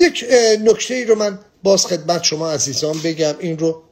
یک 0.00 0.24
نکته 0.64 0.94
ای 0.94 1.04
رو 1.04 1.14
من 1.14 1.38
باز 1.62 1.86
خدمت 1.86 2.24
شما 2.24 2.50
عزیزان 2.50 2.98
بگم. 3.04 3.34
این 3.38 3.58
رو 3.58 3.82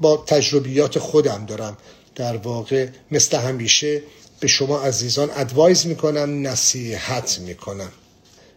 با 0.00 0.24
تجربیات 0.26 0.98
خودم 0.98 1.46
دارم. 1.46 1.76
در 2.14 2.36
واقع 2.36 2.86
مثل 3.10 3.36
همیشه 3.36 4.02
به 4.40 4.46
شما 4.46 4.80
عزیزان 4.80 5.30
ادوایز 5.36 5.86
می‌کنم 5.86 6.46
نصیحت 6.46 7.38
می‌کنم. 7.38 7.92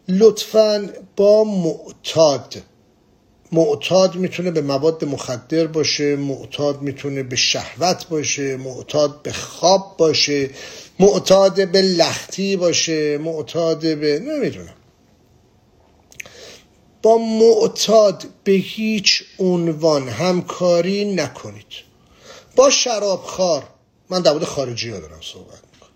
لطفا 0.07 0.89
با 1.15 1.43
معتاد 1.43 2.55
معتاد 3.51 4.15
می‌تونه 4.15 4.51
به 4.51 4.61
مواد 4.61 5.05
مخدر 5.05 5.67
باشه 5.67 6.15
معتاد 6.15 6.81
می‌تونه 6.81 7.23
به 7.23 7.35
شهوت 7.35 8.07
باشه 8.09 8.57
معتاد 8.57 9.21
به 9.21 9.31
خواب 9.31 9.95
باشه 9.97 10.49
معتاد 10.99 11.71
به 11.71 11.81
لختی 11.81 12.55
باشه 12.55 13.17
معتاد 13.17 13.79
به 13.79 14.19
نمی‌دونم. 14.19 14.73
با 17.01 17.17
معتاد 17.17 18.25
به 18.43 18.51
هیچ 18.51 19.23
عنوان 19.39 20.09
همکاری 20.09 21.05
نکنید. 21.05 21.65
با 22.55 22.69
شرابخوار 22.69 23.63
من 24.09 24.21
در 24.21 24.31
مورد 24.31 24.43
خارجی 24.43 24.89
ها 24.89 24.99
دارم 24.99 25.21
صحبت 25.21 25.61
می‌کنم. 25.73 25.89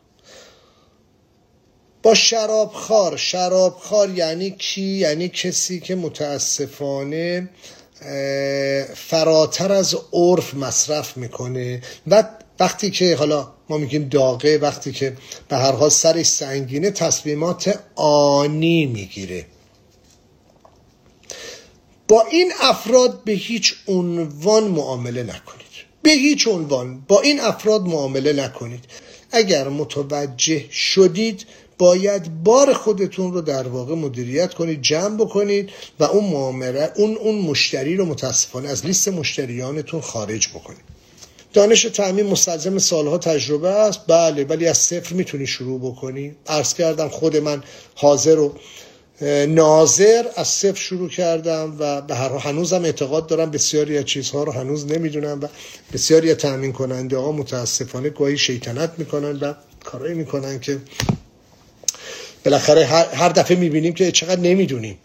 با 2.03 2.13
شرابخوار 2.13 3.17
شرابخوار 3.17 4.09
یعنی 4.09 4.52
کی؟ 4.52 4.81
یعنی 4.81 5.29
کسی 5.29 5.79
که 5.79 5.95
متاسفانه 5.95 7.49
فراتر 8.95 9.71
از 9.71 9.95
عرف 10.13 10.54
مصرف 10.54 11.17
می‌کنه 11.17 11.81
و 12.07 12.23
وقتی 12.59 12.91
که 12.91 13.15
حالا 13.15 13.54
ما 13.70 13.77
میگیم 13.77 14.09
داغه 14.09 14.57
وقتی 14.57 14.91
که 14.91 15.17
به 15.49 15.57
هر 15.57 15.71
حال 15.71 15.90
سرش 15.90 16.26
سنگینه 16.26 16.91
تصمیمات 16.91 17.79
آنی 17.95 18.85
می‌گیره. 18.85 19.45
با 22.13 22.26
این 22.31 22.52
افراد 22.62 23.23
به 23.23 23.31
هیچ 23.31 23.76
عنوان 23.87 24.63
معامله 24.63 25.24
نکنید. 25.24 25.74
به 26.01 26.12
هیچ 26.12 26.48
عنوان 26.48 27.04
با 27.07 27.21
این 27.21 27.40
افراد 27.40 27.82
معامله 27.82 28.34
نکنید. 28.34 28.84
اگر 29.32 29.68
متوجه 29.68 30.65
شدید 30.71 31.46
باید 31.77 32.43
بار 32.43 32.74
خودتون 32.74 33.34
رو 33.34 33.41
در 33.41 33.68
واقع 33.68 33.96
مدیریت 33.96 34.54
کنید 34.54 34.82
جمع 34.82 35.18
بکنید 35.18 35.70
و 35.99 36.04
اون 36.04 36.24
معامله 36.24 36.91
اون 36.96 37.15
اون 37.15 37.35
مشتری 37.35 37.96
رو 37.96 38.05
متاسفانه 38.05 38.70
از 38.70 38.85
لیست 38.85 39.07
مشتریانتون 39.07 40.02
خارج 40.02 40.48
بکنید. 40.48 40.82
دانش 41.54 41.82
تعمیم 41.82 42.26
مستلزم 42.26 42.77
سالها 42.77 43.18
تجربه 43.18 43.70
است. 43.70 43.99
بله 44.07 44.43
ولی 44.43 44.68
از 44.68 44.77
صفر 44.77 45.13
می‌تونی 45.13 45.48
شروع 45.48 45.80
بکنی. 45.80 46.35
عرض 46.48 46.74
کردم 46.74 47.07
خود 47.07 47.37
من 47.37 47.63
حاضر 47.96 48.35
رو 48.35 48.54
ناظر 49.47 50.25
از 50.35 50.47
صفر 50.47 50.79
شروع 50.79 51.09
کردم 51.09 51.75
و 51.79 52.01
به 52.01 52.15
هر 52.15 52.29
هنوزم 52.29 52.83
اعتقاد 52.83 53.27
دارم 53.27 53.51
بسیاری 53.51 53.97
از 53.97 54.05
چیزها 54.05 54.43
رو 54.43 54.51
هنوز 54.51 54.87
نمی‌دونم 54.87 55.39
و 55.41 55.47
بسیاری 55.93 56.31
از 56.31 56.37
تأمین 56.37 56.73
کننده 56.73 57.17
ها 57.17 57.31
متاسفانه 57.31 58.09
گاهی 58.09 58.37
شیطنت 58.37 58.91
می‌کنن 58.97 59.39
و 59.39 59.53
کارایی 59.84 60.13
می‌کنن 60.13 60.59
که 60.59 60.77
بالاخره 62.45 62.85
هر 62.85 63.29
دفعه 63.29 63.57
می‌بینیم 63.57 63.93
که 63.93 64.11
چقدر 64.11 64.41
نمی‌دونیم. 64.41 64.97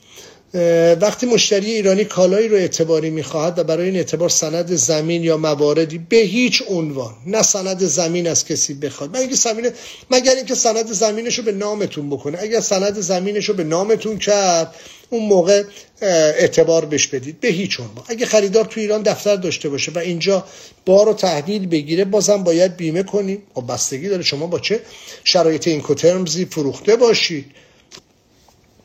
وقتی 1.00 1.26
مشتری 1.26 1.70
ایرانی 1.70 2.04
کالایی 2.04 2.48
رو 2.48 2.56
اعتباری 2.56 3.10
می‌خواهد 3.10 3.58
و 3.58 3.64
برای 3.64 3.86
این 3.86 3.96
اعتبار 3.96 4.28
سند 4.28 4.74
زمین 4.74 5.24
یا 5.24 5.36
مواردی 5.36 5.98
به 5.98 6.16
هیچ 6.16 6.62
عنوان 6.68 7.14
نه 7.26 7.42
سند 7.42 7.78
زمین 7.78 8.26
از 8.26 8.44
کسی 8.44 8.74
بخواد. 8.74 9.16
مگر 9.16 9.20
اینکه 9.20 9.72
مگر 10.10 10.34
اینکه 10.34 10.54
سند 10.54 10.92
زمینش 10.92 11.38
رو 11.38 11.44
به 11.44 11.52
نامتون 11.52 12.10
بکنه. 12.10 12.38
اگر 12.40 12.60
سند 12.60 13.00
زمینش 13.00 13.48
رو 13.48 13.54
به 13.54 13.64
نامتون 13.64 14.18
کرد 14.18 14.74
اون 15.10 15.26
موقع 15.26 15.62
اعتبار 16.00 16.84
بش 16.84 17.06
بدید. 17.06 17.40
به 17.40 17.48
هیچ 17.48 17.80
عنوان. 17.80 18.04
اگه 18.08 18.26
خریدار 18.26 18.64
تو 18.64 18.80
ایران 18.80 19.02
دفتر 19.02 19.36
داشته 19.36 19.68
باشه 19.68 19.92
و 19.92 19.98
اینجا 19.98 20.44
بار 20.86 21.08
و 21.08 21.14
تحویل 21.14 21.66
بگیره 21.66 22.04
بازم 22.04 22.44
باید 22.44 22.76
بیمه 22.76 23.02
کنیم. 23.02 23.42
خب 23.54 23.72
بستگی 23.72 24.08
داره 24.08 24.22
شما 24.22 24.46
با 24.46 24.58
چه 24.58 24.80
شرایط 25.24 25.68
اینکوترمزی 25.68 26.44
فروخته 26.44 26.96
باشید. 26.96 27.46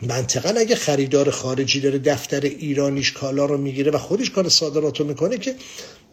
منطقا 0.08 0.50
اگه 0.50 0.76
خریدار 0.76 1.30
خارجی 1.32 1.80
داره 1.80 1.98
دفتر 1.98 2.42
ایرانیش 2.42 3.12
کالا 3.12 3.46
رو 3.46 3.58
می‌گیره 3.58 3.92
و 3.92 3.98
خودش 3.98 4.30
کار 4.30 4.50
صادرات 4.50 5.00
رو 5.00 5.06
می‌کنه 5.08 5.38
که 5.38 5.56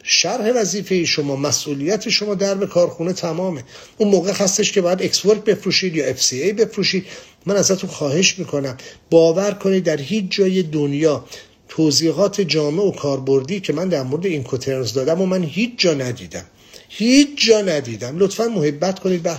شرح 0.03 0.53
وظیفه 0.57 1.05
شما 1.05 1.37
مسئولیت 1.37 2.09
شما 2.09 2.35
در 2.35 2.55
به 2.55 2.67
کارخونه 2.67 3.13
تمامه. 3.13 3.65
اون 3.99 4.09
موقع 4.11 4.33
هستش 4.33 4.73
که 4.73 4.81
باید 4.81 5.03
ex 5.03 5.17
work 5.17 5.45
بفروشید 5.45 5.97
یا 5.97 6.07
FCA 6.07 6.53
بفروشید. 6.53 7.07
من 7.47 7.57
ازتون 7.57 7.91
خواهش 7.91 8.39
می‌کنم. 8.39 8.77
باور 9.11 9.51
کنید 9.51 9.85
در 9.85 9.97
هیچ 9.97 10.25
جای 10.31 10.63
دنیا 10.63 11.25
توضیحات 11.69 12.41
جامع 12.41 12.83
و 12.83 12.91
کاربردی 12.91 13.61
که 13.61 13.73
من 13.73 13.89
در 13.89 14.03
مورد 14.03 14.27
Incoterms 14.27 14.93
دادم 14.93 15.21
و 15.21 15.27
من 15.27 15.43
هیچ 15.43 15.71
جا 15.77 15.95
ندیدم. 15.95 16.45
هیچ 16.89 17.29
جا 17.47 17.61
ندیدم. 17.61 18.19
لطفا 18.19 18.45
محبت 18.49 18.99
کنید. 18.99 19.21
و 19.25 19.37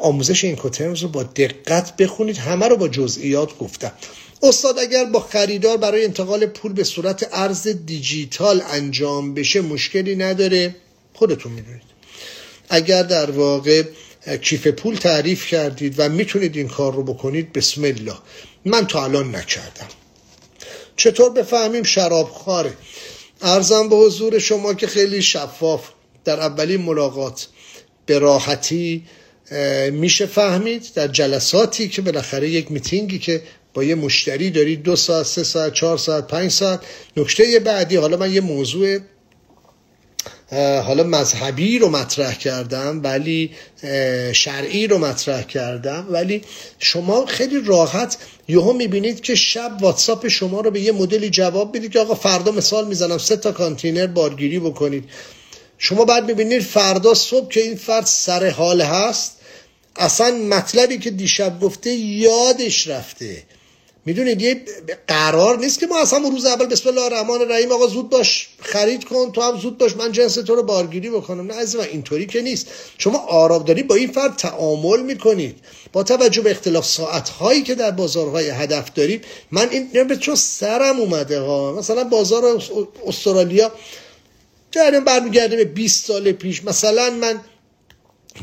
آموزش 0.00 0.44
Incoterms 0.44 1.02
رو 1.02 1.08
با 1.08 1.22
دقت 1.22 1.96
بخونید. 1.96 2.36
همه 2.36 2.68
رو 2.68 2.76
با 2.76 2.88
جزئیات 2.88 3.58
گفتم. 3.58 3.92
استاد 4.42 4.78
اگر 4.78 5.04
با 5.04 5.20
خریدار 5.20 5.76
برای 5.76 6.04
انتقال 6.04 6.46
پول 6.46 6.72
به 6.72 6.84
صورت 6.84 7.28
ارز 7.32 7.68
دیجیتال 7.68 8.62
انجام 8.70 9.34
بشه 9.34 9.60
مشکلی 9.60 10.16
نداره. 10.16 10.74
خودتون 11.14 11.52
می‌دونید. 11.52 11.82
اگر 12.70 13.02
در 13.02 13.30
واقع 13.30 13.82
کیف 14.42 14.66
پول 14.66 14.96
تعریف 14.96 15.46
کردید 15.46 15.94
و 15.98 16.08
می‌تونید 16.08 16.56
این 16.56 16.68
کار 16.68 16.94
رو 16.94 17.02
بکنید 17.02 17.52
بسم 17.52 17.84
الله. 17.84 18.16
من 18.64 18.86
تا 18.86 19.04
الان 19.04 19.36
نکردم. 19.36 19.88
چطور 20.96 21.30
بفهمیم 21.30 21.82
شراب 21.82 22.30
خاره 22.30 22.72
ارزم 23.42 23.88
به 23.88 23.96
حضور 23.96 24.38
شما 24.38 24.74
که 24.74 24.86
خیلی 24.86 25.22
شفاف. 25.22 25.88
در 26.24 26.40
اولین 26.40 26.82
ملاقات 26.82 27.46
به 28.06 28.18
راحتی 28.18 29.04
میشه 29.92 30.26
فهمید 30.26 30.86
در 30.94 31.08
جلساتی 31.08 31.88
که 31.88 32.02
بالاخره 32.02 32.50
یک 32.50 32.72
میتینگی 32.72 33.18
که 33.18 33.42
با 33.74 33.84
یه 33.84 33.94
مشتری 33.94 34.50
داری 34.50 34.76
دو 34.76 34.96
ساعت 34.96 35.26
سه 35.26 35.42
ساعت 35.42 35.72
چهار 35.72 35.98
ساعت 35.98 36.26
پنج 36.26 36.50
ساعت. 36.50 36.80
نکته 37.16 37.60
بعدی 37.60 37.96
حالا 37.96 38.16
من 38.16 38.32
یه 38.32 38.40
موضوع 38.40 38.98
حالا 40.58 41.02
مذهبی 41.02 41.78
رو 41.78 41.88
مطرح 41.88 42.34
کردم 42.34 43.00
ولی 43.04 43.50
شرعی 44.32 44.86
رو 44.86 44.98
مطرح 44.98 45.42
کردم 45.42 46.06
ولی 46.10 46.42
شما 46.78 47.26
خیلی 47.26 47.60
راحت 47.66 48.16
یهو 48.48 48.72
می‌بینید 48.72 49.20
که 49.20 49.34
شب 49.34 49.76
واتساپ 49.80 50.28
شما 50.28 50.60
رو 50.60 50.70
به 50.70 50.80
یه 50.80 50.92
مدلی 50.92 51.30
جواب 51.30 51.76
بدید 51.76 51.92
که 51.92 51.98
آقا 51.98 52.14
فردا 52.14 52.52
مثال 52.52 52.88
می‌زنم 52.88 53.18
سه 53.18 53.36
تا 53.36 53.52
کانتینر 53.52 54.06
بارگیری 54.06 54.58
بکنید. 54.58 55.04
شما 55.84 56.04
بعد 56.04 56.24
می‌بینید 56.24 56.62
فردا 56.62 57.14
صبح 57.14 57.48
که 57.48 57.60
این 57.60 57.76
فرد 57.76 58.06
سر 58.06 58.50
حال 58.50 58.80
هست 58.80 59.36
اصلا 59.96 60.30
مطلبی 60.30 60.98
که 60.98 61.10
دیشب 61.10 61.60
گفته 61.60 61.90
یادش 61.92 62.86
رفته. 62.86 63.42
می‌دونید 64.06 64.42
یه 64.42 64.64
قرار 65.08 65.58
نیست 65.58 65.80
که 65.80 65.86
ما 65.86 66.02
اصلا 66.02 66.28
روز 66.28 66.46
اول 66.46 66.66
بسم 66.66 66.88
الله 66.88 67.02
الرحمن 67.02 67.40
الرحیم 67.40 67.72
آقا 67.72 67.86
زود 67.86 68.10
باش 68.10 68.48
خرید 68.60 69.04
کن 69.04 69.32
تو 69.32 69.40
هم 69.40 69.58
زود 69.58 69.78
باش 69.78 69.96
من 69.96 70.12
جنس 70.12 70.34
تو 70.34 70.54
رو 70.54 70.62
بارگیری 70.62 71.10
بکنم. 71.10 71.46
نه 71.46 71.54
از 71.54 71.76
اینطوری 71.76 72.26
که 72.26 72.42
نیست. 72.42 72.66
شما 72.98 73.18
آرام 73.18 73.62
داری 73.62 73.82
با 73.82 73.94
این 73.94 74.12
فرد 74.12 74.36
تعامل 74.36 75.02
می‌کنید. 75.02 75.56
با 75.92 76.02
توجه 76.02 76.42
به 76.42 76.50
اختلاف 76.50 76.86
ساعت 76.86 77.28
هایی 77.28 77.62
که 77.62 77.74
در 77.74 77.90
بازارهای 77.90 78.50
هدف 78.50 78.94
دارید 78.94 79.24
من 79.50 79.68
این 79.70 80.04
به 80.04 80.16
چون 80.16 80.34
سرم 80.34 81.00
اومده 81.00 81.40
ها. 81.40 81.72
مثلا 81.72 82.04
بازار 82.04 82.62
استرالیا 83.06 83.72
جریان 84.72 85.04
برمیگرده 85.04 85.56
به 85.56 85.64
20 85.64 86.06
سال 86.06 86.32
پیش. 86.32 86.64
مثلا 86.64 87.10
من 87.10 87.40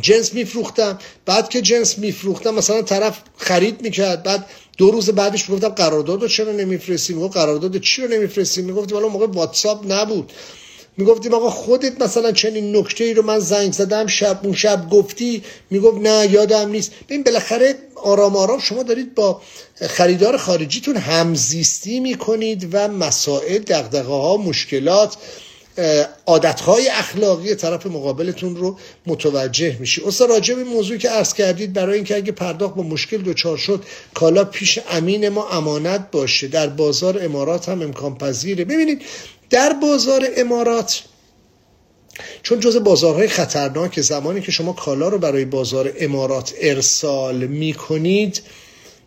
جنس 0.01 0.34
میفروختم 0.34 1.00
بعد 1.25 1.50
که 1.50 1.62
جنس 1.62 1.97
میفروختم 1.97 2.56
مثلا 2.56 2.81
طرف 2.81 3.17
خرید 3.38 3.81
می‌کرد 3.81 4.23
بعد 4.23 4.45
دو 4.78 4.91
روز 4.91 5.09
بعدش 5.09 5.50
می‌گفتم 5.50 5.69
قرارداد 5.69 6.22
رو 6.22 6.28
چرا 6.28 6.51
نمیفرستی؟ 6.51 7.14
می‌گفت 7.14 7.37
قرارداد 7.37 7.78
چی 7.78 8.02
رو 8.02 8.08
نمیفرستی؟ 8.08 8.61
می‌گفتیم 8.61 8.97
حالا 8.97 9.08
موقع 9.08 9.26
واتساپ 9.28 9.91
نبود. 9.91 10.31
می‌گفتیم 10.97 11.34
آقا 11.34 11.49
خودت 11.49 12.02
مثلا 12.02 12.31
چنین 12.31 12.76
نکته 12.76 13.03
ای 13.03 13.14
رو 13.14 13.23
من 13.23 13.40
زنگ 13.40 13.73
زدم 13.73 14.08
شب 14.08 14.40
اون 14.43 14.53
شب 14.53 14.90
گفتی؟ 14.90 15.43
می‌گفت 15.70 15.97
نه 15.97 16.31
یادم 16.31 16.70
نیست. 16.70 16.91
ببین 17.09 17.23
بالاخره 17.23 17.76
آرام 17.96 18.35
آرام 18.35 18.59
شما 18.59 18.84
دارید 18.84 19.16
با 19.16 19.41
خریدار 19.87 20.37
خارجیتون 20.37 20.97
همزیستی 20.97 21.99
می‌کنید 21.99 22.70
و 22.72 22.87
مسائل 22.87 23.58
دغدغه 23.58 24.14
ها 24.14 24.37
مشکلات 24.37 25.17
عادتهای 26.26 26.90
اخلاقی 26.90 27.55
طرف 27.55 27.85
مقابلتون 27.85 28.55
رو 28.55 28.78
متوجه 29.05 29.78
میشی. 29.79 30.02
استاد 30.05 30.29
راجع 30.29 30.55
به 30.55 30.64
موضوعی 30.64 30.99
که 30.99 31.09
عرض 31.09 31.34
کردید 31.34 31.73
برای 31.73 31.96
اینکه 31.96 32.16
اگه 32.16 32.31
پرداخت 32.31 32.76
با 32.76 32.84
مشکل 32.84 33.17
دچار 33.17 33.58
شد 33.58 33.84
کالا 34.14 34.43
پیش 34.43 34.79
امین 34.90 35.29
ما 35.29 35.49
امانت 35.49 36.11
باشه. 36.11 36.47
در 36.47 36.67
بازار 36.67 37.23
امارات 37.23 37.70
هم 37.70 37.81
امکان 37.81 38.17
پذیره. 38.17 38.66
ببینید 38.66 39.02
در 39.49 39.73
بازار 39.81 40.28
امارات 40.37 41.03
چون 42.43 42.59
جز 42.59 42.78
بازارهای 42.78 43.28
خطرناک 43.28 44.02
زمانی 44.02 44.41
که 44.41 44.52
شما 44.52 44.73
کالا 44.73 45.09
رو 45.09 45.17
برای 45.17 45.46
بازار 45.46 45.93
امارات 45.99 46.53
ارسال 46.61 47.35
می‌کنید 47.35 48.41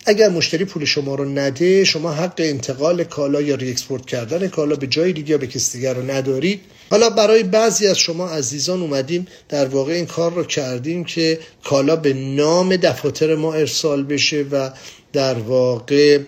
اگر 0.07 0.29
مشتری 0.29 0.65
پول 0.65 0.85
شما 0.85 1.15
رو 1.15 1.25
نده 1.25 1.85
شما 1.85 2.13
حق 2.13 2.35
انتقال 2.39 3.05
کالا 3.05 3.41
یا 3.41 3.55
re-export 3.55 4.07
کردن 4.07 4.49
کالا 4.49 4.77
به 4.77 4.87
جای 4.87 5.13
دیگه 5.13 5.31
یا 5.31 5.39
به 5.39 5.47
کسی 5.47 5.79
دیگر 5.79 5.95
رو 5.95 6.11
ندارید. 6.11 6.61
حالا 6.91 7.11
برای 7.11 7.43
بعضی 7.43 7.87
از 7.87 7.99
شما 7.99 8.29
عزیزان 8.29 8.81
اومدیم 8.81 9.27
در 9.49 9.67
واقع 9.67 9.93
این 9.93 10.07
کار 10.07 10.33
رو 10.33 10.45
کردیم 10.45 11.05
که 11.05 11.39
کالا 11.65 11.97
به 11.97 12.13
نام 12.13 12.77
دفاتر 12.77 13.35
ما 13.35 13.55
ارسال 13.55 14.03
بشه 14.03 14.45
و 14.53 14.71
در 15.13 15.35
واقع 15.35 16.19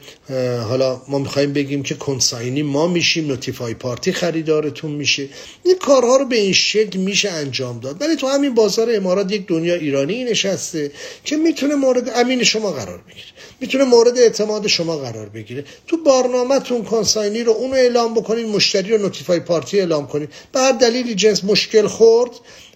حالا 0.68 1.02
ما 1.08 1.18
می‌خوایم 1.18 1.52
بگیم 1.52 1.82
که 1.82 1.94
consignee 1.94 2.62
ما 2.62 2.86
میشیم 2.86 3.26
notify 3.26 3.74
party 3.74 4.12
خریدارتون 4.12 4.90
میشه. 4.90 5.28
این 5.62 5.78
کارها 5.78 6.16
رو 6.16 6.24
به 6.24 6.36
این 6.36 6.52
شکل 6.52 6.98
میشه 6.98 7.30
انجام 7.30 7.80
داد. 7.80 8.02
ولی 8.02 8.16
تو 8.16 8.26
همین 8.26 8.54
بازار 8.54 8.88
امارات 8.94 9.32
یک 9.32 9.46
دنیا 9.46 9.74
ایرانی 9.74 10.24
نشسته 10.24 10.92
که 11.24 11.36
می‌تونه 11.36 11.74
مورد 11.74 12.12
امین 12.14 12.44
شما 12.44 12.70
قرار 12.70 12.98
بگیره. 12.98 13.26
می‌تونه 13.60 13.84
مورد 13.84 14.18
اعتماد 14.18 14.66
شما 14.66 14.96
قرار 14.96 15.28
بگیره. 15.28 15.64
تو 15.86 15.96
بارنامهتون 15.96 16.84
consignee 16.84 17.42
رو 17.42 17.52
اونو 17.52 17.74
اعلام 17.74 18.14
بکنید 18.14 18.46
مشتری 18.46 18.92
رو 18.92 18.98
notify 18.98 19.40
party 19.40 19.78
اعلام 19.78 20.06
کنید 20.06 20.28
به 20.52 20.60
هر 20.60 20.72
دلیلی 20.72 21.14
جنس 21.14 21.44
مشکل 21.44 21.86
خورد 21.86 22.30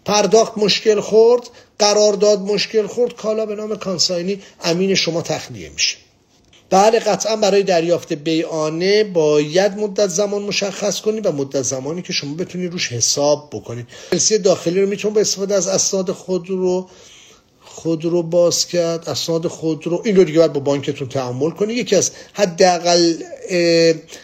پرداخت 0.04 0.58
مشکل 0.58 1.00
خورد 1.00 1.42
قرارداد 1.78 2.40
مشکل 2.40 2.86
خورد 2.86 3.16
کالا 3.16 3.46
به 3.46 3.54
نام 3.54 3.76
کانساینی 3.76 4.42
امین 4.64 4.94
شما 4.94 5.22
تخلیه 5.22 5.68
میشه. 5.68 5.96
بله 6.70 6.98
قطعا 6.98 7.36
برای 7.36 7.62
دریافت 7.62 8.12
بیانه 8.12 9.04
باید 9.04 9.72
مدت 9.78 10.06
زمان 10.06 10.42
مشخص 10.42 11.00
کنید 11.00 11.26
و 11.26 11.32
مدت 11.32 11.62
زمانی 11.62 12.02
که 12.02 12.12
شما 12.12 12.34
بتونید 12.34 12.72
روش 12.72 12.92
حساب 12.92 13.50
بکنید 13.52 13.86
پلیسی 14.10 14.38
داخلی 14.38 14.80
رو 14.80 14.88
میتون 14.88 15.12
با 15.12 15.20
استفاده 15.20 15.54
از 15.54 15.66
اسناد 15.66 16.12
خود 16.12 16.48
رو 16.48 16.88
خود 17.78 18.04
رو 18.04 18.22
باز 18.22 18.66
کرد 18.66 19.08
اسناد 19.08 19.46
خود 19.46 19.86
رو 19.86 20.02
این 20.04 20.16
رو 20.16 20.24
دیگه 20.24 20.38
باید 20.38 20.52
با 20.52 20.60
بانکتون 20.60 21.08
تعامل 21.08 21.50
کنید 21.50 21.76
یکی 21.76 21.96
از 21.96 22.10
حداقل 22.32 23.14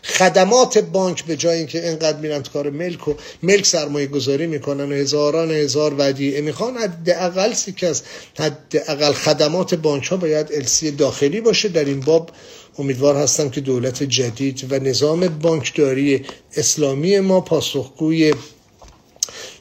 خدمات 0.02 0.78
بانک 0.78 1.24
به 1.24 1.36
جای 1.36 1.58
اینکه 1.58 1.88
اینقدر 1.88 2.18
میرن 2.18 2.42
کار 2.42 2.70
ملک 2.70 3.08
و 3.08 3.14
ملک 3.42 3.66
سرمایه 3.66 4.06
گذاری 4.06 4.46
می‌کنن 4.46 4.92
و 4.92 4.94
هزاران 4.94 5.50
هزار 5.50 5.94
ودیعه 5.98 6.40
می‌خوان 6.40 6.76
حداقل 6.76 7.52
که 7.76 7.86
از 7.86 8.02
حداقل 8.38 9.12
خدمات 9.12 9.74
بانک 9.74 10.06
ها 10.06 10.16
باید 10.16 10.52
السی 10.52 10.90
داخلی 10.90 11.40
باشه. 11.40 11.68
در 11.68 11.84
این 11.84 12.00
باب 12.00 12.30
امیدوار 12.78 13.16
هستم 13.16 13.48
که 13.50 13.60
دولت 13.60 14.02
جدید 14.02 14.72
و 14.72 14.78
نظام 14.78 15.28
بانکداری 15.28 16.24
اسلامی 16.56 17.20
ما 17.20 17.40
پاسخگوی 17.40 18.34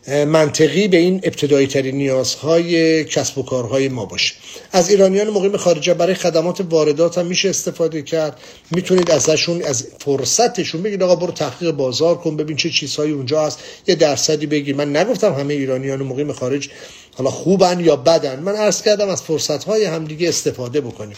منطقی 0.08 0.88
به 0.88 0.98
این 0.98 1.22
ابتدایی 1.24 1.68
ترین 1.68 1.96
نیازهای 1.96 3.04
کسب 3.06 3.38
و 3.38 3.44
کارهای 3.44 3.90
ما 3.90 4.06
باشه. 4.06 4.34
از 4.72 4.90
ایرانیان 4.90 5.30
مقیم 5.30 5.58
خارجه 5.58 5.94
برای 5.94 6.14
خدمات 6.14 6.62
واردات 6.70 7.18
هم 7.18 7.26
میشه 7.26 7.50
استفاده 7.50 8.02
کرد. 8.02 8.40
می‌تونید 8.72 9.12
ازشون 9.12 9.62
از 9.62 9.88
فرصتشون 10.00 10.82
بگید 10.82 11.04
آقا 11.04 11.16
برو 11.16 11.32
تحقیق 11.32 11.72
بازار 11.72 12.18
کن 12.18 12.38
ببین 12.38 12.58
چه 12.58 12.70
چیزهایی 12.70 13.12
اونجا 13.12 13.46
هست. 13.46 13.60
یه 13.88 13.96
درصدی 13.96 14.46
بگیر. 14.46 14.76
من 14.76 14.96
نگفتم 14.96 15.34
همه 15.34 15.54
ایرانیان 15.54 16.04
مقیم 16.04 16.32
خارج 16.32 16.70
حالا 17.16 17.30
خوبن 17.30 17.80
یا 17.80 17.96
بدن. 17.96 18.40
من 18.40 18.56
عرض 18.56 18.82
کردم 18.82 19.10
از 19.10 19.22
فرصتهای 19.22 19.86
همدیگه 19.86 20.30
استفاده 20.30 20.82
بکنیم. 20.82 21.18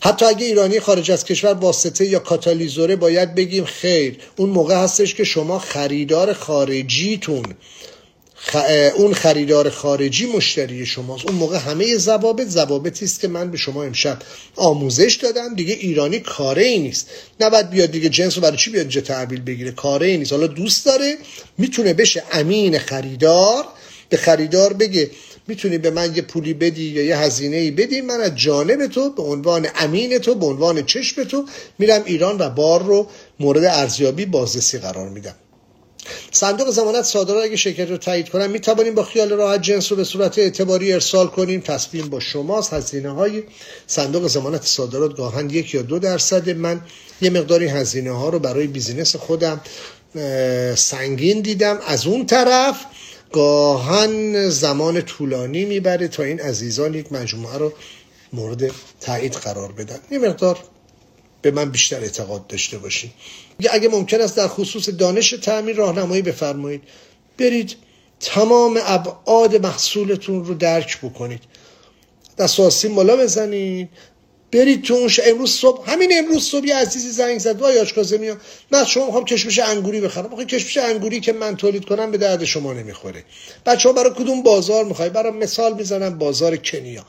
حتی 0.00 0.24
اگه 0.24 0.46
ایرانی 0.46 0.80
خارج 0.80 1.10
از 1.10 1.24
کشور 1.24 1.52
واسطه 1.54 2.06
یا 2.06 2.18
کاتالیزوره 2.18 2.96
باید 2.96 3.34
بگیم 3.34 3.64
خیر 3.64 4.16
اون 4.36 4.50
موقع 4.50 4.76
هستش 4.76 5.14
که 5.14 5.24
شما 5.24 5.58
خریدار 5.58 6.32
خارجیتون 6.32 7.44
اون 8.96 9.14
خریدار 9.14 9.70
خارجی 9.70 10.26
مشتری 10.26 10.86
شماست. 10.86 11.26
اون 11.26 11.34
موقع 11.34 11.58
همه 11.58 11.96
زبابت 11.96 12.48
زبابتی 12.48 13.04
است 13.04 13.20
که 13.20 13.28
من 13.28 13.50
به 13.50 13.56
شما 13.56 13.84
امشب 13.84 14.18
آموزش 14.56 15.18
دادم. 15.22 15.54
دیگه 15.54 15.74
ایرانی 15.74 16.20
کاره 16.20 16.62
ای 16.62 16.78
نیست. 16.78 17.10
نباید 17.40 17.70
بیاد 17.70 17.90
دیگه 17.90 18.08
جنس 18.08 18.36
رو 18.36 18.42
برای 18.42 18.56
چی 18.56 18.70
بیاد 18.70 18.82
اینجا 18.82 19.00
تحویل 19.00 19.40
بگیره؟ 19.40 19.70
کاره 19.70 20.06
ای 20.06 20.16
نیست. 20.16 20.32
حالا 20.32 20.46
دوست 20.46 20.86
داره 20.86 21.16
می‌تونه 21.58 21.94
بشه 21.94 22.22
امین 22.32 22.78
خریدار 22.78 23.64
به 24.08 24.16
خریدار 24.16 24.72
بگه 24.72 25.10
می‌تونی 25.48 25.78
به 25.78 25.90
من 25.90 26.16
یه 26.16 26.22
پولی 26.22 26.54
بدی 26.54 26.84
یا 26.84 27.02
یه 27.02 27.18
هزینه 27.18 27.56
ای 27.56 27.70
بدی 27.70 28.00
من 28.00 28.20
از 28.20 28.36
جانب 28.36 28.86
تو 28.86 29.10
به 29.10 29.22
عنوان 29.22 29.66
امین 29.74 30.18
تو 30.18 30.34
به 30.34 30.46
عنوان 30.46 30.86
چشم 30.86 31.24
تو 31.24 31.44
میرم 31.78 32.02
ایران 32.04 32.38
و 32.38 32.50
بار 32.50 32.82
رو 32.82 33.08
مورد 33.40 33.64
ارزیابی 33.64 34.26
بازرسی 34.26 34.78
قرار 34.78 35.08
میدم. 35.08 35.34
صندوق 36.32 36.70
زمانت 36.70 37.02
صادرات 37.02 37.44
اگه 37.44 37.56
شرکت 37.56 37.90
رو 37.90 37.96
تایید 37.96 38.28
کنن 38.28 38.46
می 38.46 38.60
توانیم 38.60 38.94
با 38.94 39.02
خیال 39.02 39.32
راحت 39.32 39.62
جنس 39.62 39.90
رو 39.92 39.96
به 39.96 40.04
صورت 40.04 40.38
اعتباری 40.38 40.92
ارسال 40.92 41.26
کنیم. 41.26 41.60
تصمیم 41.60 42.08
با 42.08 42.20
شماست 42.20 42.72
هزینه 42.72 43.10
های 43.10 43.42
صندوق 43.86 44.26
زمانت 44.26 44.62
صادرات 44.66 45.16
گاهن 45.16 45.50
یک 45.50 45.74
یا 45.74 45.82
دو 45.82 45.98
درصد. 45.98 46.50
من 46.50 46.80
یه 47.20 47.30
مقداری 47.30 47.66
هزینه 47.66 48.10
ها 48.10 48.28
رو 48.28 48.38
برای 48.38 48.66
بیزینس 48.66 49.16
خودم 49.16 49.60
سنگین 50.74 51.40
دیدم. 51.40 51.78
از 51.86 52.06
اون 52.06 52.26
طرف 52.26 52.76
گاهن 53.32 54.48
زمان 54.48 55.00
طولانی 55.00 55.64
می‌بره 55.64 56.08
تا 56.08 56.22
این 56.22 56.40
عزیزان 56.40 56.94
یک 56.94 57.12
مجموعه 57.12 57.58
رو 57.58 57.72
مورد 58.32 58.70
تایید 59.00 59.32
قرار 59.32 59.72
بدن. 59.72 59.98
یه 60.10 60.18
مقدار 60.18 60.58
به 61.42 61.50
من 61.50 61.70
بیشتر 61.70 62.00
اعتقاد 62.00 62.46
داشته 62.46 62.78
باشید 62.78 63.12
اگه 63.70 63.88
ممکن 63.88 64.20
است 64.20 64.36
در 64.36 64.48
خصوص 64.48 64.88
دانش 64.88 65.30
تعمیر 65.30 65.76
راهنمایی 65.76 66.22
بفرمایید. 66.22 66.82
برید 67.38 67.76
تمام 68.20 68.80
ابعاد 68.82 69.56
محصولتون 69.56 70.44
رو 70.44 70.54
درک 70.54 70.98
بکنید. 71.00 71.40
دستاسی 72.38 72.88
ملا 72.88 73.16
بزنید. 73.16 73.88
برید 74.56 74.82
تو 74.82 74.94
اون 74.94 75.10
امروز 75.24 75.50
صبح 75.50 75.90
همین 75.90 76.12
امروز 76.18 76.44
صبح 76.44 76.66
یه 76.66 76.76
عزیزی 76.76 77.10
زنگ 77.10 77.38
زد 77.38 77.60
وای 77.60 77.78
آشکازمی 77.78 78.32
من 78.70 78.84
شما 78.84 79.06
می‌خوام 79.06 79.24
کشمش 79.24 79.58
انگوری 79.58 80.00
بخرم. 80.00 80.34
آخه 80.34 80.44
کشمش 80.44 80.76
انگوری 80.76 81.20
که 81.20 81.32
من 81.32 81.56
تولید 81.56 81.84
کنم 81.84 82.10
به 82.10 82.18
درد 82.18 82.44
شما 82.44 82.72
نمی‌خوره. 82.72 83.24
بچه 83.66 83.88
ها 83.88 83.92
برای 83.92 84.10
کدوم 84.10 84.42
بازار 84.42 84.84
می‌خوای؟ 84.84 85.10
برای 85.10 85.32
مثال 85.32 85.74
می‌زنم 85.74 86.18
بازار 86.18 86.56
کنیا. 86.56 87.06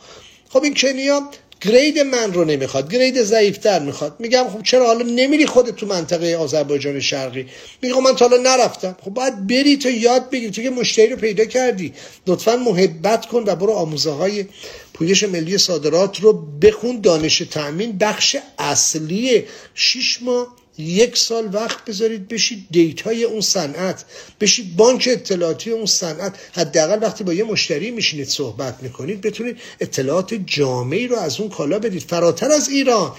خب 0.50 0.64
این 0.64 0.74
کنیا 0.74 1.30
گرید 1.62 2.00
من 2.00 2.34
رو 2.34 2.46
نمی‌خواد 2.46 2.94
گرید 2.94 3.24
ضعیفتر 3.24 3.80
می‌خواد. 3.80 4.16
میگم 4.20 4.46
خب 4.54 4.64
چرا 4.64 4.86
حالا 4.86 5.06
نمیری 5.06 5.46
خودت 5.46 5.76
تو 5.76 5.86
منطقه 5.86 6.36
آذربایجان 6.36 7.00
شرقی؟ 7.00 7.48
میگم 7.82 8.04
من 8.04 8.16
تا 8.16 8.28
حالا 8.28 8.42
نرفتم. 8.42 8.96
خب 9.02 9.12
باید 9.12 9.48
بری 9.48 9.78
تو 9.78 9.90
یاد 9.90 10.30
بگیری. 10.30 10.52
تو 10.52 10.62
که 10.62 10.70
مشتری 10.70 11.08
رو 11.08 11.16
پیدا 11.16 11.46
کردی. 11.46 11.94
لطفا 12.28 12.56
محبت 12.56 13.26
کن 13.26 13.44
و 13.48 13.56
برو 13.56 13.74
آموزه 13.74 14.12
های 14.12 14.46
پویش 14.94 15.24
ملی 15.24 15.58
صادرات 15.58 16.20
رو 16.20 16.34
بخون. 16.62 17.02
دانش 17.02 17.38
تأمین 17.38 17.98
بخش 17.98 18.36
اصلی 18.60 19.44
شیش 19.76 20.22
ماه 20.22 20.56
یک 20.78 21.18
سال 21.18 21.56
وقت 21.56 21.86
بذارید 21.86 22.28
بشید 22.28 22.68
دیتای 22.72 23.24
اون 23.24 23.42
صنعت 23.42 24.06
بشید 24.42 24.76
بانک 24.76 25.10
اطلاعاتی 25.12 25.72
اون 25.72 25.86
صنعت. 25.86 26.36
حداقل 26.54 27.04
وقتی 27.04 27.24
با 27.24 27.34
یه 27.34 27.44
مشتری 27.44 27.92
میشینید 27.92 28.28
صحبت 28.28 28.84
می‌کنید 28.84 29.22
بتونید 29.22 29.58
اطلاعات 29.80 30.34
جامعی 30.34 31.08
رو 31.08 31.16
از 31.16 31.40
اون 31.40 31.50
کالا 31.50 31.80
بدید. 31.80 32.02
فراتر 32.02 32.52
از 32.52 32.70
ایران 32.70 33.12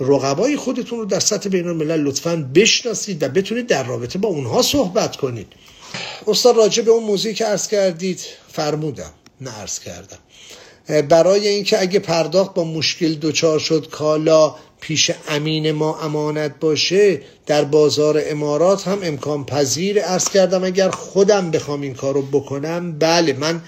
رقبای 0.00 0.56
خودتون 0.56 0.98
رو 0.98 1.04
در 1.04 1.20
سطح 1.20 1.48
بین 1.48 1.66
الملل 1.66 2.00
لطفا 2.00 2.36
بشناسید 2.54 3.22
و 3.22 3.28
بتونید 3.28 3.66
در 3.66 3.84
رابطه 3.84 4.18
با 4.18 4.28
اونها 4.28 4.62
صحبت 4.62 5.16
کنید. 5.16 5.46
استاد 6.26 6.56
راجع 6.56 6.82
به 6.82 6.90
اون 6.90 7.04
موضوعی 7.04 7.34
که 7.34 7.44
عرض 7.44 7.68
کردید 7.68 8.20
فرمودم. 8.52 9.12
نه 9.40 9.50
عرض 9.50 9.78
کردم. 9.78 10.18
برای 10.88 11.48
اینکه 11.48 11.80
اگه 11.80 11.98
پرداخت 11.98 12.54
با 12.54 12.64
مشکل 12.64 13.14
دچار 13.14 13.58
شد 13.58 13.88
کالا 13.90 14.54
پیش 14.80 15.10
امین 15.28 15.72
ما 15.72 15.98
امانت 16.00 16.60
باشه 16.60 17.20
در 17.46 17.64
بازار 17.64 18.22
امارات 18.26 18.88
هم 18.88 18.98
امکان 19.02 19.44
پذیر 19.44 20.00
ارز 20.04 20.28
کردم 20.28 20.64
اگر 20.64 20.90
خودم 20.90 21.50
بخوام 21.50 21.80
این 21.80 21.94
کارو 21.94 22.22
بکنم 22.22 22.98
بله 22.98 23.32
من 23.32 23.62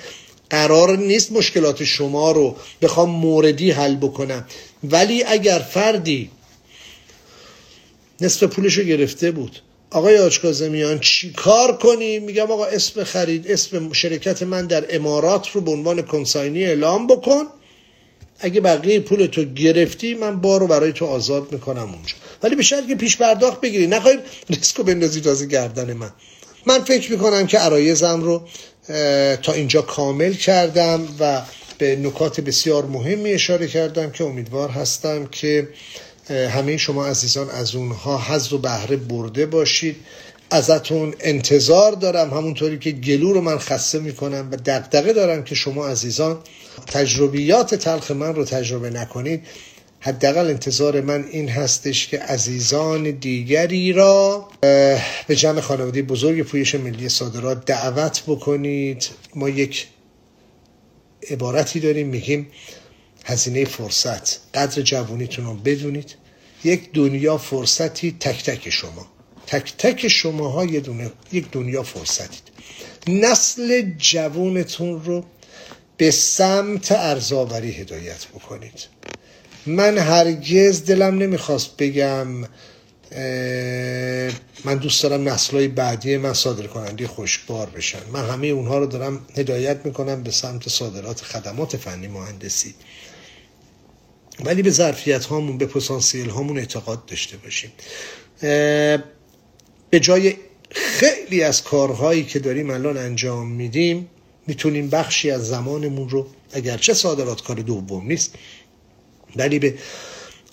قرار 0.50 0.96
نیست 0.98 1.32
مشکلات 1.32 1.84
شما 1.84 2.32
رو 2.32 2.56
بخوام 2.82 3.10
موردی 3.10 3.70
حل 3.70 3.96
بکنم. 3.96 4.44
ولی 4.84 5.24
اگر 5.24 5.58
فردی 5.58 6.30
نصف 8.20 8.42
پولش 8.42 8.78
رو 8.78 8.84
گرفته 8.84 9.30
بود 9.30 9.62
آقای 9.90 10.18
آچکازمیان 10.18 10.98
چی 10.98 11.32
کار 11.32 11.76
کنیم 11.76 12.22
میگم 12.22 12.50
آقا 12.50 12.64
اسم 12.64 13.04
خرید 13.04 13.50
اسم 13.50 13.92
شرکت 13.92 14.42
من 14.42 14.66
در 14.66 14.96
امارات 14.96 15.50
رو 15.50 15.60
به 15.60 15.70
عنوان 15.70 16.02
کنساینی 16.02 16.64
اعلام 16.64 17.06
بکن. 17.06 17.44
اگه 18.40 18.60
بقیه 18.60 19.00
پول 19.00 19.26
تو 19.26 19.44
گرفتی 19.44 20.14
من 20.14 20.40
بار 20.40 20.60
رو 20.60 20.66
برای 20.66 20.92
تو 20.92 21.06
آزاد 21.06 21.52
می‌کنم 21.52 21.82
اونجا. 21.82 22.14
ولی 22.42 22.56
به 22.56 22.62
شرط 22.62 22.86
که 22.86 22.94
پیش 22.94 23.16
پرداخت 23.16 23.60
بگیری. 23.60 23.86
نخواهید 23.86 24.20
ریسکو 24.50 24.82
بندازی 24.82 25.20
تازه 25.20 25.46
گردن 25.46 25.92
من. 25.92 26.10
من 26.66 26.84
فکر 26.84 27.12
می‌کنم 27.12 27.46
که 27.46 27.58
عرایزم 27.58 28.22
رو 28.22 28.48
تا 29.42 29.52
اینجا 29.52 29.82
کامل 29.82 30.32
کردم 30.32 31.08
و 31.20 31.42
به 31.78 31.96
نکات 31.96 32.40
بسیار 32.40 32.84
مهمی 32.86 33.32
اشاره 33.32 33.66
کردم 33.66 34.10
که 34.10 34.24
امیدوار 34.24 34.68
هستم 34.70 35.26
که 35.26 35.68
همه 36.30 36.76
شما 36.76 37.06
عزیزان 37.06 37.50
از 37.50 37.74
اونها 37.74 38.18
حظ 38.18 38.52
و 38.52 38.58
بهره 38.58 38.96
برده 38.96 39.46
باشید. 39.46 39.96
ازتون 40.50 41.14
انتظار 41.20 41.92
دارم 41.92 42.30
همونطوری 42.30 42.78
که 42.78 42.90
گلو 42.90 43.32
رو 43.32 43.40
من 43.40 43.58
خسته 43.58 43.98
می‌کنم 43.98 44.48
و 44.52 44.56
دقدقه 44.56 45.12
دارم 45.12 45.44
که 45.44 45.54
شما 45.54 45.88
عزیزان 45.88 46.38
تجربیات 46.86 47.74
تلخ 47.74 48.10
من 48.10 48.34
رو 48.34 48.44
تجربه 48.44 48.90
نکنید. 48.90 49.46
حداقل 50.00 50.46
انتظار 50.46 51.00
من 51.00 51.24
این 51.30 51.48
هستش 51.48 52.08
که 52.08 52.18
عزیزان 52.18 53.10
دیگری 53.10 53.92
را 53.92 54.48
به 55.26 55.36
جمع 55.36 55.60
خانواده 55.60 56.02
بزرگ 56.02 56.42
پویش 56.42 56.74
ملی 56.74 57.08
صادرات 57.08 57.64
دعوت 57.64 58.22
بکنید. 58.26 59.08
ما 59.34 59.48
یک 59.48 59.86
عبارتی 61.30 61.80
داریم 61.80 62.08
میگیم 62.08 62.46
هزینه 63.28 63.64
فرصت. 63.64 64.38
قدر 64.54 64.82
جوانیتون 64.82 65.44
رو 65.44 65.54
بدونید. 65.54 66.14
یک 66.64 66.92
دنیا 66.92 67.38
فرصتی 67.38 68.16
تک 68.20 68.44
تک 68.44 68.70
شما. 68.70 69.06
تک 69.46 69.74
تک 69.78 70.08
شماها 70.08 70.64
یک 71.32 71.50
دنیا 71.52 71.82
فرصتید. 71.82 72.42
نسل 73.08 73.90
جوانتون 73.98 75.04
رو 75.04 75.24
به 75.96 76.10
سمت 76.10 76.92
ارزاوری 76.92 77.70
هدایت 77.72 78.26
بکنید. 78.26 78.86
من 79.66 79.98
هرگز 79.98 80.84
دلم 80.84 81.18
نمی‌خواست 81.18 81.76
بگم 81.76 82.26
من 84.64 84.76
دوست 84.80 85.02
دارم 85.02 85.28
نسلهای 85.28 85.68
بعدی 85.68 86.16
من 86.16 86.32
صادر 86.32 86.66
کننده 86.66 87.06
خوشبار 87.06 87.70
بشن. 87.70 87.98
من 88.12 88.28
همه 88.28 88.46
اونها 88.46 88.78
رو 88.78 88.86
دارم 88.86 89.26
هدایت 89.36 89.86
می‌کنم 89.86 90.22
به 90.22 90.30
سمت 90.30 90.68
صادرات 90.68 91.20
خدمات 91.20 91.76
فنی 91.76 92.08
مهندسی. 92.08 92.74
ولی 94.44 94.62
به 94.62 94.70
ظرفیت 94.70 95.24
هامون 95.24 95.58
به 95.58 95.66
پتانسیل 95.66 96.30
هامون 96.30 96.58
اعتقاد 96.58 97.06
داشته 97.06 97.36
باشیم. 97.36 97.72
به 99.90 100.00
جای 100.00 100.34
خیلی 100.70 101.42
از 101.42 101.62
کارهایی 101.62 102.24
که 102.24 102.38
داریم 102.38 102.70
الان 102.70 102.96
انجام 102.96 103.48
میدیم 103.50 104.08
می‌تونیم 104.46 104.88
بخشی 104.88 105.30
از 105.30 105.48
زمانمون 105.48 106.08
رو 106.08 106.26
اگرچه 106.52 106.94
صادرات 106.94 107.42
کار 107.42 107.56
دوم 107.56 108.06
نیست 108.06 108.34
ولی 109.36 109.58
به 109.58 109.74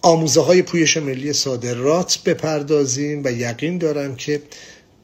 آموزه 0.02 0.42
های 0.42 0.62
پویش 0.62 0.98
ملی 0.98 1.34
صادرات 1.34 2.20
بپردازیم 2.26 3.22
و 3.26 3.32
یقین 3.32 3.78
دارم 3.78 4.16
که 4.16 4.42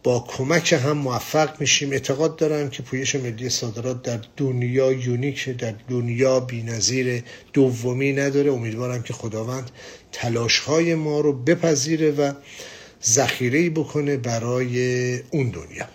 با 0.03 0.25
کمک 0.27 0.74
هم 0.74 0.91
موفق 0.91 1.62
میشیم. 1.62 1.91
اعتقاد 1.91 2.36
دارم 2.36 2.70
که 2.70 2.84
پویش 2.84 3.15
ملی 3.15 3.50
صادرات 3.50 4.01
در 4.01 4.20
دنیا 4.38 4.91
یونیک 4.91 5.50
در 5.50 5.74
دنیا 5.89 6.39
بینظیر 6.39 7.24
دومی 7.53 8.13
نداره. 8.13 8.51
امیدوارم 8.51 9.01
که 9.01 9.13
خداوند 9.13 9.72
تلاش 10.12 10.60
های 10.60 10.96
ما 10.96 11.20
رو 11.20 11.34
بپذیره 11.34 12.12
و 12.12 12.34
ذخیره 13.03 13.70
بکنه 13.70 14.17
برای 14.17 15.13
اون 15.31 15.50
دنیا. 15.50 15.88